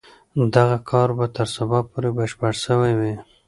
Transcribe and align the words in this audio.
دغه 0.55 0.77
کار 0.89 1.09
به 1.17 1.25
تر 1.35 1.47
سبا 1.55 1.79
پورې 1.91 2.09
بشپړ 2.17 2.53
سوی 2.65 2.93
وي. 2.99 3.13